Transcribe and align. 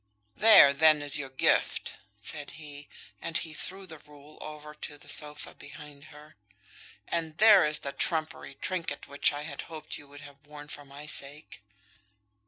"There, 0.35 0.73
then, 0.73 1.03
is 1.03 1.19
your 1.19 1.29
gift," 1.29 1.99
said 2.19 2.53
he, 2.57 2.89
and 3.21 3.37
he 3.37 3.53
threw 3.53 3.85
the 3.85 3.99
rule 3.99 4.39
over 4.41 4.69
on 4.69 4.79
to 4.81 4.97
the 4.97 5.07
sofa 5.07 5.53
behind 5.53 6.05
her. 6.05 6.37
"And 7.07 7.37
there 7.37 7.63
is 7.65 7.77
the 7.81 7.91
trumpery 7.93 8.55
trinket 8.55 9.07
which 9.07 9.31
I 9.31 9.43
had 9.43 9.61
hoped 9.69 9.99
you 9.99 10.07
would 10.07 10.21
have 10.21 10.47
worn 10.47 10.69
for 10.69 10.85
my 10.85 11.05
sake." 11.05 11.61